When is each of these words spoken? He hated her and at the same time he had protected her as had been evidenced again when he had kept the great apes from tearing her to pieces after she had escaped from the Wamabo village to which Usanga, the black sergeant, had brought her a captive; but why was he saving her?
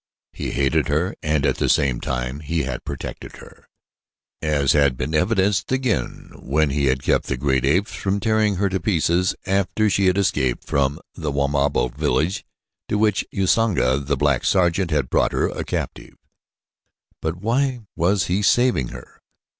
He 0.33 0.49
hated 0.49 0.87
her 0.87 1.13
and 1.21 1.45
at 1.45 1.57
the 1.57 1.69
same 1.69 2.01
time 2.01 2.39
he 2.39 2.63
had 2.63 2.83
protected 2.83 3.33
her 3.37 3.67
as 4.41 4.71
had 4.71 4.97
been 4.97 5.13
evidenced 5.13 5.71
again 5.71 6.31
when 6.39 6.71
he 6.71 6.85
had 6.85 7.03
kept 7.03 7.27
the 7.27 7.37
great 7.37 7.63
apes 7.63 7.93
from 7.93 8.19
tearing 8.19 8.55
her 8.55 8.67
to 8.67 8.79
pieces 8.79 9.35
after 9.45 9.91
she 9.91 10.07
had 10.07 10.17
escaped 10.17 10.65
from 10.65 10.99
the 11.13 11.31
Wamabo 11.31 11.89
village 11.89 12.43
to 12.89 12.97
which 12.97 13.23
Usanga, 13.31 13.99
the 13.99 14.17
black 14.17 14.43
sergeant, 14.43 14.89
had 14.89 15.07
brought 15.07 15.33
her 15.33 15.47
a 15.49 15.63
captive; 15.63 16.15
but 17.21 17.35
why 17.35 17.81
was 17.95 18.25
he 18.25 18.41
saving 18.41 18.87
her? 18.87 19.21